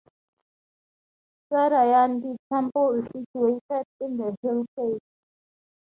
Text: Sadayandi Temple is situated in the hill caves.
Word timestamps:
Sadayandi 1.53 2.35
Temple 2.51 2.95
is 3.03 3.05
situated 3.13 3.85
in 3.99 4.17
the 4.17 4.35
hill 4.41 4.65
caves. 4.75 4.99